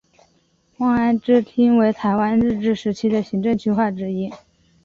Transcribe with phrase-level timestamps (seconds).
[0.77, 4.33] 望安支厅为台湾日治时期的行政区划之一。